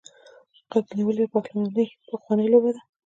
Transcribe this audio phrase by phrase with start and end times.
[0.71, 2.81] غیږ نیول یا پهلواني پخوانۍ لوبه ده.